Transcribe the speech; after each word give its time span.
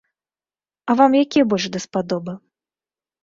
А 0.91 0.95
вам 1.01 1.11
якія 1.23 1.45
больш 1.53 1.65
даспадобы? 1.77 2.33